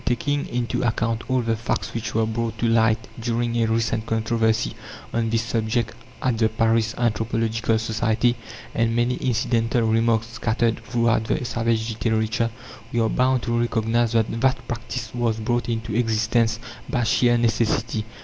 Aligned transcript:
Taking 0.03 0.47
into 0.47 0.81
account 0.81 1.29
all 1.29 1.41
the 1.41 1.55
facts 1.55 1.93
which 1.93 2.15
were 2.15 2.25
brought 2.25 2.57
to 2.57 2.67
light 2.67 3.07
during 3.19 3.57
a 3.61 3.67
recent 3.67 4.07
controversy 4.07 4.73
on 5.13 5.29
this 5.29 5.43
subject 5.43 5.93
at 6.23 6.39
the 6.39 6.49
Paris 6.49 6.95
Anthropological 6.97 7.77
Society, 7.77 8.35
and 8.73 8.95
many 8.95 9.17
incidental 9.17 9.83
remarks 9.83 10.25
scattered 10.29 10.83
throughout 10.83 11.25
the 11.25 11.45
"savage" 11.45 11.87
literature, 12.03 12.49
we 12.91 12.99
are 12.99 13.09
bound 13.09 13.43
to 13.43 13.59
recognize 13.59 14.13
that 14.13 14.41
that 14.41 14.67
practice 14.67 15.13
was 15.13 15.39
brought 15.39 15.69
into 15.69 15.93
existence 15.93 16.59
by 16.89 17.03
sheer 17.03 17.37
necessity. 17.37 18.03